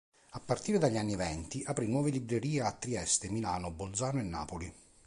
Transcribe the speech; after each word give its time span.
A 0.31 0.39
partire 0.39 0.79
dagli 0.79 0.97
anni 0.97 1.15
venti 1.15 1.61
aprì 1.63 1.87
nuove 1.87 2.09
librerie 2.09 2.61
a 2.61 2.71
Trieste, 2.71 3.29
Milano, 3.29 3.69
Bolzano 3.69 4.19
e 4.19 4.23
Napoli. 4.23 4.73